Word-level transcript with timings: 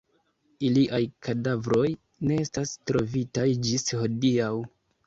Iliaj 0.69 1.01
kadavroj 1.27 1.85
ne 2.31 2.41
estas 2.47 2.75
trovitaj 2.89 3.49
ĝis 3.71 3.89
hodiaŭ. 4.03 4.55